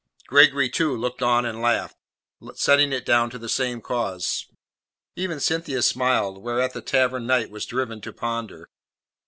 [0.25, 1.95] Gregory, too, looked on and laughed,
[2.55, 4.47] setting it down to the same cause.
[5.15, 8.71] Even Cynthia smiled, whereat the Tavern Knight was driven to ponder.